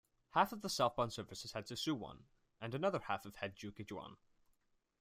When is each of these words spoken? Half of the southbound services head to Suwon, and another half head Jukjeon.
Half 0.31 0.51
of 0.51 0.63
the 0.63 0.67
southbound 0.69 1.13
services 1.13 1.51
head 1.51 1.67
to 1.67 1.75
Suwon, 1.75 2.23
and 2.59 2.73
another 2.73 2.97
half 3.01 3.21
head 3.35 3.55
Jukjeon. 3.55 4.17